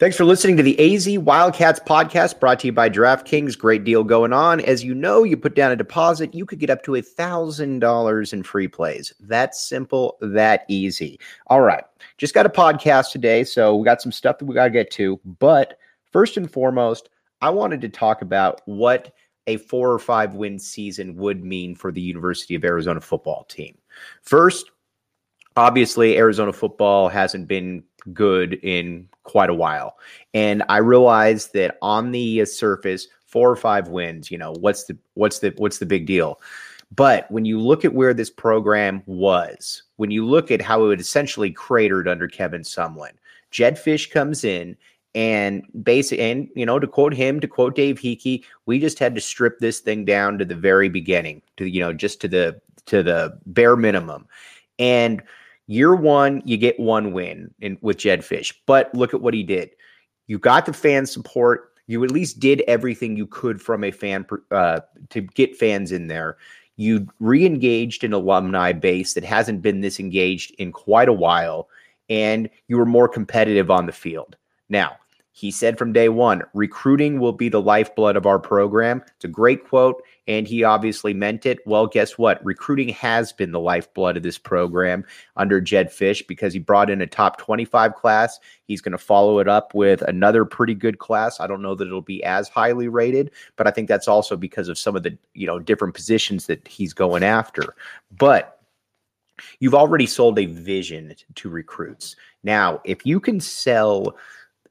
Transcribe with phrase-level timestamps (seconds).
[0.00, 3.56] Thanks for listening to the AZ Wildcats podcast brought to you by DraftKings.
[3.56, 4.60] Great deal going on.
[4.62, 8.32] As you know, you put down a deposit, you could get up to a $1,000
[8.32, 9.12] in free plays.
[9.20, 11.20] That simple, that easy.
[11.46, 11.84] All right.
[12.18, 14.90] Just got a podcast today, so we got some stuff that we got to get
[14.92, 15.20] to.
[15.38, 15.78] But
[16.10, 17.08] first and foremost,
[17.40, 19.14] I wanted to talk about what
[19.46, 23.78] a four or five win season would mean for the University of Arizona football team.
[24.22, 24.72] First,
[25.54, 29.96] obviously, Arizona football hasn't been good in quite a while.
[30.32, 34.84] And I realized that on the uh, surface, four or five wins, you know, what's
[34.84, 36.40] the what's the what's the big deal?
[36.94, 41.00] But when you look at where this program was, when you look at how it
[41.00, 43.12] essentially cratered under Kevin Sumlin,
[43.50, 44.76] Jedd Fisch comes in
[45.14, 49.14] and basic and you know to quote him to quote Dave Heeke, we just had
[49.14, 52.60] to strip this thing down to the very beginning, to you know just to the
[52.86, 54.26] to the bare minimum.
[54.78, 55.22] And
[55.66, 59.42] Year one, you get one win in, with Jedd Fisch, but look at what he
[59.42, 59.70] did.
[60.26, 61.72] You got the fan support.
[61.86, 66.08] You at least did everything you could from a fan uh, to get fans in
[66.08, 66.36] there.
[66.76, 71.68] You re-engaged an alumni base that hasn't been this engaged in quite a while,
[72.08, 74.36] and you were more competitive on the field.
[74.68, 74.96] Now,
[75.36, 79.02] he said from day one, recruiting will be the lifeblood of our program.
[79.16, 81.58] It's a great quote, and he obviously meant it.
[81.66, 82.42] Well, guess what?
[82.44, 85.04] Recruiting has been the lifeblood of this program
[85.36, 88.38] under Jedd Fisch because he brought in a top 25 class.
[88.68, 91.40] He's going to follow it up with another pretty good class.
[91.40, 94.68] I don't know that it'll be as highly rated, but I think that's also because
[94.68, 97.74] of some of the, you know, different positions that he's going after.
[98.16, 98.60] But
[99.58, 102.14] you've already sold a vision to recruits.
[102.44, 104.16] Now, if you can sell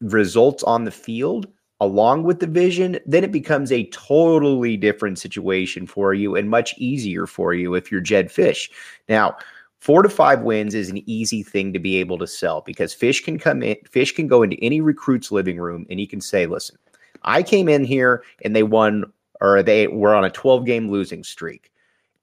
[0.00, 1.46] results on the field
[1.80, 6.74] along with the vision, then it becomes a totally different situation for you and much
[6.76, 8.70] easier for you if you're Jedd Fisch.
[9.08, 9.36] Now,
[9.78, 13.24] four to five wins is an easy thing to be able to sell because Fisch
[13.24, 16.46] can come in, Fisch can go into any recruit's living room and he can say,
[16.46, 16.76] listen,
[17.22, 21.24] I came in here and they won or they were on a 12 game losing
[21.24, 21.72] streak.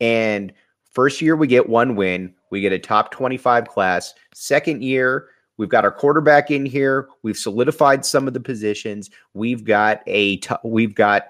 [0.00, 0.52] And
[0.90, 4.14] first year we get one win, we get a top 25 class.
[4.34, 7.08] Second year, We've got our quarterback in here.
[7.22, 9.10] We've solidified some of the positions.
[9.34, 11.28] We've got a t- we've got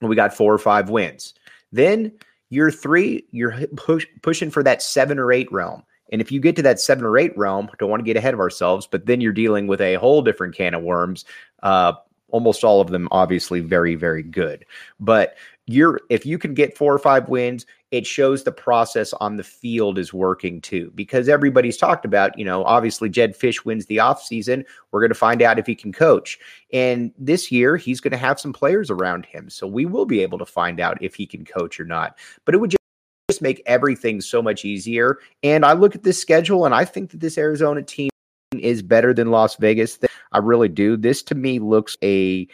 [0.00, 1.34] we got four or five wins.
[1.72, 2.12] Then
[2.50, 5.82] year three, you're push, pushing for that seven or eight realm.
[6.10, 8.32] And if you get to that seven or eight realm, don't want to get ahead
[8.32, 11.24] of ourselves, but then you're dealing with a whole different can of worms.
[11.62, 11.92] Uh,
[12.30, 14.64] almost all of them obviously very very good
[15.00, 19.36] but you're if you can get four or five wins it shows the process on
[19.36, 23.86] the field is working too because everybody's talked about you know obviously Jedd Fisch wins
[23.86, 26.38] the offseason we're going to find out if he can coach.
[26.72, 29.48] And this year he's going to have some players around him.
[29.50, 32.18] So we will be able to find out if he can coach or not.
[32.44, 35.18] But it would just make everything so much easier.
[35.42, 38.10] And i look at this schedule and i think that this arizona team
[38.56, 39.98] is better than las vegas.
[40.32, 40.96] I really do.
[40.96, 42.48] This to me looks a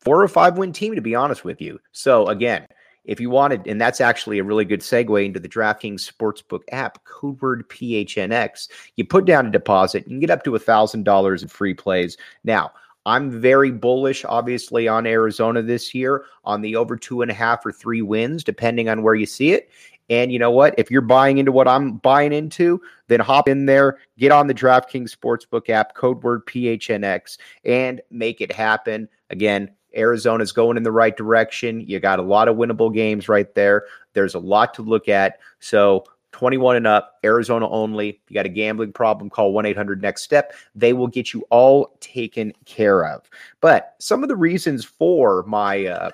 [0.00, 1.80] four or five win team, to be honest with you.
[1.92, 2.66] So again,
[3.06, 7.02] if you wanted, and that's actually a really good segue into the DraftKings Sportsbook app,
[7.04, 8.68] code word PHNX.
[8.96, 11.74] You put down a deposit, you can get up to a thousand dollars in free
[11.74, 12.16] plays.
[12.44, 12.72] Now,
[13.06, 17.64] I'm very bullish, obviously, on Arizona this year on the over two and a half
[17.64, 19.70] or three wins, depending on where you see it.
[20.10, 20.74] And you know what?
[20.76, 24.54] If you're buying into what I'm buying into, then hop in there, get on the
[24.54, 29.08] DraftKings Sportsbook app, code word PHNX, and make it happen.
[29.30, 31.80] Again, Arizona's going in the right direction.
[31.80, 33.86] You got a lot of winnable games right there.
[34.12, 35.38] There's a lot to look at.
[35.60, 36.04] So
[36.36, 38.20] 21 and up, Arizona only.
[38.28, 40.52] You got a gambling problem, call 1 800 Next Step.
[40.74, 43.28] They will get you all taken care of.
[43.62, 45.86] But some of the reasons for my.
[45.86, 46.10] Uh,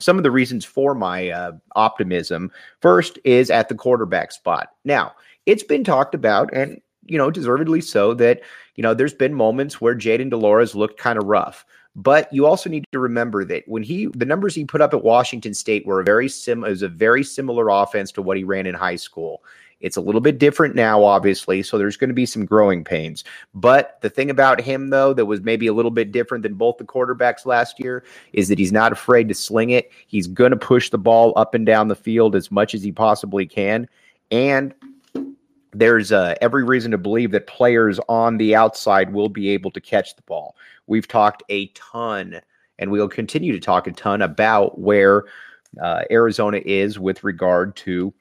[0.00, 2.50] some of the reasons for my uh, optimism
[2.82, 4.72] first is at the quarterback spot.
[4.84, 5.14] Now,
[5.46, 8.42] it's been talked about, and you know, deservedly so, that
[8.74, 11.64] you know there's been moments where Jayden de Laura's looked kind of rough.
[11.96, 15.04] But you also need to remember that when he the numbers he put up at
[15.04, 18.66] Washington State were a very sim is a very similar offense to what he ran
[18.66, 19.42] in high school.
[19.80, 21.62] It's a little bit different now, obviously.
[21.62, 23.22] So there's going to be some growing pains.
[23.54, 26.78] But the thing about him, though, that was maybe a little bit different than both
[26.78, 28.02] the quarterbacks last year
[28.32, 29.92] is that he's not afraid to sling it.
[30.06, 32.92] He's going to push the ball up and down the field as much as he
[32.92, 33.86] possibly can.
[34.30, 34.74] And
[35.74, 39.80] there's uh, every reason to believe that players on the outside will be able to
[39.80, 40.56] catch the ball.
[40.86, 42.40] We've talked a ton,
[42.78, 45.24] and we'll continue to talk a ton about where
[45.82, 48.14] uh, Arizona is with regard to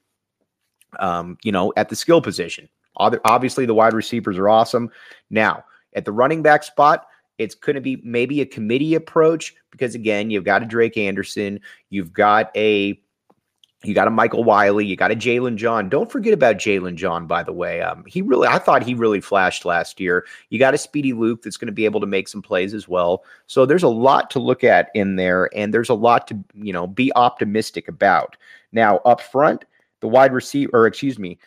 [1.00, 2.70] um, you know, at the skill position.
[2.98, 4.92] Obviously, the wide receivers are awesome.
[5.30, 5.66] Now,
[5.96, 7.08] at the running back spot,
[7.40, 11.60] it's going to be maybe a committee approach because again, you've got a Drake Anderson,
[11.90, 13.02] you've got a
[13.84, 15.90] you got a Michael Wiley, you got a Jalen John.
[15.90, 17.82] Don't forget about Jalen John, by the way.
[17.82, 20.26] Um, he really, I thought he really flashed last year.
[20.50, 22.88] You got a Speedy Luke that's going to be able to make some plays as
[22.88, 23.24] well.
[23.48, 26.72] So there's a lot to look at in there, and there's a lot to you
[26.72, 28.38] know be optimistic about.
[28.72, 29.66] Now up front,
[30.00, 31.38] the wide receiver, or excuse me,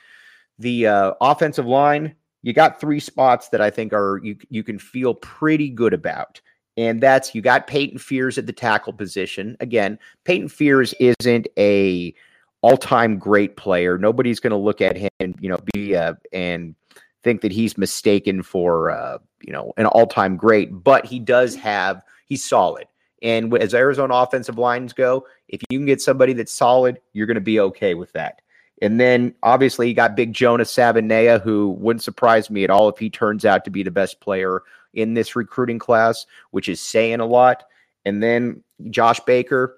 [0.59, 4.79] the uh, offensive line, you got three spots that I think are you you can
[4.79, 6.41] feel pretty good about.
[6.77, 9.57] And that's you got Peyton Fears at the tackle position.
[9.61, 12.15] Again, Peyton Fears isn't a
[12.63, 13.97] all-time great player.
[13.99, 16.75] Nobody's going to look at him and you know be uh, and
[17.23, 22.03] think that he's mistaken for uh, you know an all-time great, but he does have
[22.27, 22.87] he's solid.
[23.23, 27.37] And as Arizona offensive lines go, if you can get somebody that's solid, you're going
[27.37, 28.43] to be okay with that.
[28.83, 32.99] And then obviously you got big Jonas Savaiinaea, who wouldn't surprise me at all if
[32.99, 34.63] he turns out to be the best player
[34.95, 37.65] in this recruiting class, which is saying a lot.
[38.05, 39.77] And then Josh Baker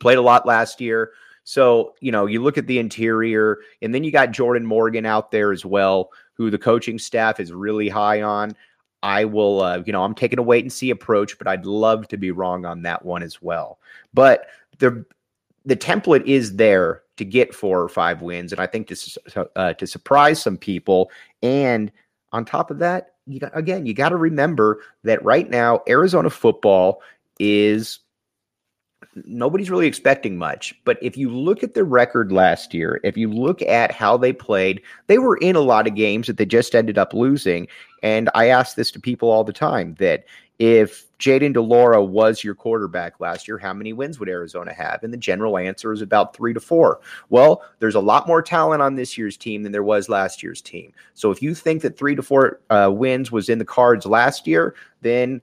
[0.00, 1.12] played a lot last year.
[1.44, 5.30] So, you know, you look at the interior, and then you got Jordan Morgan out
[5.30, 8.54] there as well, who the coaching staff is really high on.
[9.02, 12.06] I will, uh, you know, I'm taking a wait and see approach, but I'd love
[12.08, 13.78] to be wrong on that one as well.
[14.14, 14.46] But
[14.78, 15.04] the
[15.64, 19.72] the template is there to get four or five wins, and I think to uh,
[19.74, 21.10] to surprise some people.
[21.42, 21.90] And
[22.32, 26.30] on top of that, you got, again, you got to remember that right now Arizona
[26.30, 27.02] football
[27.38, 28.00] is
[29.26, 30.74] nobody's really expecting much.
[30.84, 34.32] But if you look at the record last year, if you look at how they
[34.32, 37.68] played, they were in a lot of games that they just ended up losing.
[38.02, 40.24] And I ask this to people all the time that
[40.62, 45.02] if Jayden de Laura was your quarterback last year, how many wins would Arizona have?
[45.02, 47.00] And the general answer is about three to four.
[47.30, 50.62] Well, there's a lot more talent on this year's team than there was last year's
[50.62, 50.92] team.
[51.14, 54.46] So if you think that three to four uh, wins was in the cards last
[54.46, 55.42] year, then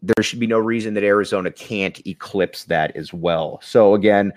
[0.00, 3.60] there should be no reason that Arizona can't eclipse that as well.
[3.62, 4.32] So again,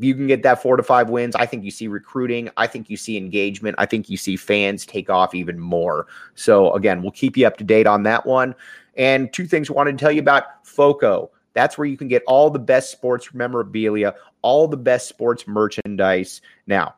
[0.00, 2.50] you can get that four to five wins, I think you see recruiting.
[2.56, 3.76] I think you see engagement.
[3.78, 6.06] I think you see fans take off even more.
[6.34, 8.54] So again, we'll keep you up to date on that one.
[8.96, 11.30] And two things I wanted to tell you about FOCO.
[11.54, 16.40] That's where you can get all the best sports memorabilia, all the best sports merchandise.
[16.66, 16.94] Now,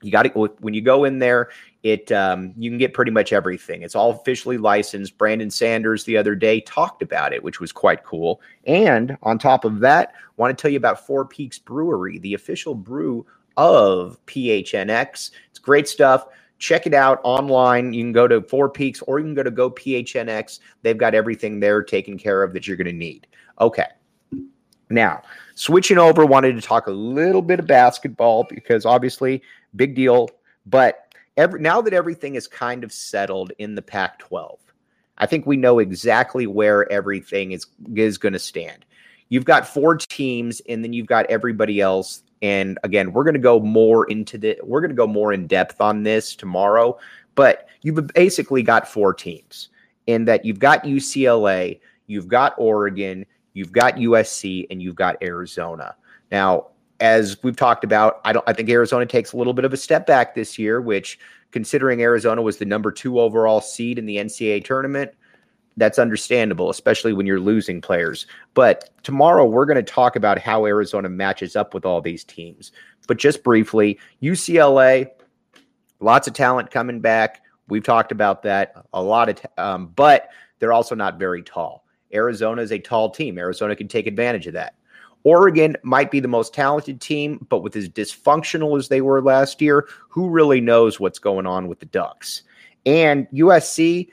[0.00, 0.28] you got to
[0.60, 1.50] when you go in there,
[1.84, 3.82] it um, you can get pretty much everything.
[3.82, 5.18] It's all officially licensed.
[5.18, 8.40] Brandon Sanders the other day talked about it, which was quite cool.
[8.66, 12.74] And on top of that, want to tell you about Four Peaks Brewery, the official
[12.74, 13.26] brew
[13.58, 15.30] of PHNX.
[15.50, 16.26] It's great stuff.
[16.58, 17.92] Check it out online.
[17.92, 20.60] You can go to Four Peaks or you can go to Go PHNX.
[20.80, 23.26] They've got everything there taken care of that you're going to need.
[23.60, 23.88] Okay.
[24.88, 25.20] Now,
[25.54, 29.42] switching over, wanted to talk a little bit of basketball because obviously,
[29.76, 30.30] big deal.
[30.66, 31.03] But
[31.36, 34.58] every, now that everything is kind of settled in the Pac 12,
[35.18, 38.84] I think we know exactly where everything is, is going to stand.
[39.28, 43.40] You've got four teams, and then you've got everybody else and again, we're going to
[43.40, 46.98] go more into the we're going to go more in depth on this tomorrow,
[47.34, 49.70] but you've basically got four teams
[50.06, 53.24] in that you've got UCLA, you've got Oregon,
[53.54, 55.96] you've got USC and you've got Arizona.
[56.30, 56.66] Now,
[57.04, 59.76] as we've talked about, I don't I think Arizona takes a little bit of a
[59.76, 61.18] step back this year, which
[61.50, 65.12] considering Arizona was the number 2 overall seed in the NCAA tournament,
[65.76, 68.26] that's understandable, especially when you're losing players.
[68.54, 72.72] But tomorrow we're going to talk about how Arizona matches up with all these teams.
[73.06, 75.10] But just briefly, UCLA,
[76.00, 77.42] lots of talent coming back.
[77.68, 81.84] We've talked about that a lot of, t- um, but they're also not very tall.
[82.14, 83.36] Arizona is a tall team.
[83.36, 84.74] Arizona can take advantage of that.
[85.24, 89.60] Oregon might be the most talented team, but with as dysfunctional as they were last
[89.60, 92.42] year, who really knows what's going on with the Ducks?
[92.84, 94.10] And USC,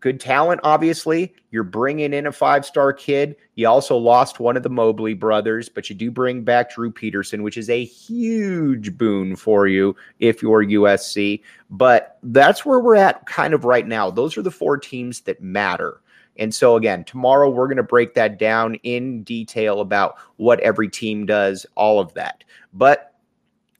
[0.00, 1.34] good talent, obviously.
[1.50, 3.36] You're bringing in a five star kid.
[3.54, 7.42] You also lost one of the Mobley brothers, but you do bring back Drew Peterson,
[7.42, 11.42] which is a huge boon for you if you're USC.
[11.70, 14.10] But that's where we're at kind of right now.
[14.10, 16.02] Those are the four teams that matter.
[16.36, 20.88] And so, again, tomorrow we're going to break that down in detail about what every
[20.88, 22.44] team does, all of that.
[22.72, 23.14] But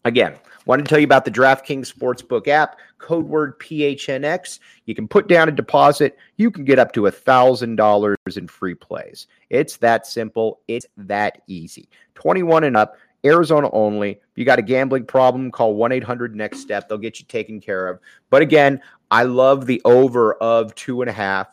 [0.07, 0.35] Again,
[0.67, 4.59] wanted to tell you about the DraftKings Sportsbook app, code word PHNX.
[4.85, 6.19] You can put down a deposit.
[6.37, 9.27] You can get up to $1,000 in free plays.
[9.49, 10.61] It's that simple.
[10.69, 11.89] It's that easy.
[12.17, 14.11] 21 and up, Arizona only.
[14.11, 16.87] If you got a gambling problem, call 1 800 Next Step.
[16.87, 17.99] They'll get you taken care of.
[18.29, 21.49] But again, I love the over of two and a half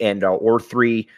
[0.00, 1.08] and uh, or three.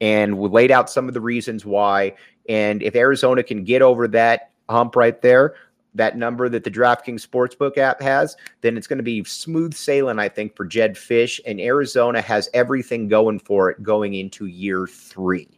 [0.00, 2.14] And we laid out some of the reasons why.
[2.48, 5.54] And if Arizona can get over that hump right there,
[5.94, 10.18] that number that the DraftKings Sportsbook app has, then it's going to be smooth sailing,
[10.18, 11.40] I think, for Jedd Fisch.
[11.46, 15.48] And Arizona has everything going for it going into year three.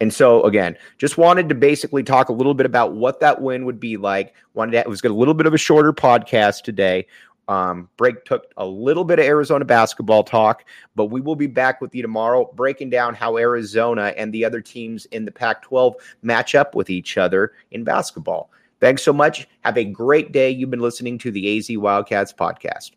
[0.00, 3.64] And so, again, just wanted to basically talk a little bit about what that win
[3.64, 4.34] would be like.
[4.52, 7.06] Wanted to, it was a little bit of a shorter podcast today.
[7.48, 10.64] Um, break took a little bit of Arizona basketball talk,
[10.96, 14.60] but we will be back with you tomorrow, breaking down how Arizona and the other
[14.60, 18.50] teams in the Pac 12 match up with each other in basketball.
[18.80, 19.48] Thanks so much.
[19.60, 20.50] Have a great day.
[20.50, 22.90] You've been listening to the AZ Wildcats podcast.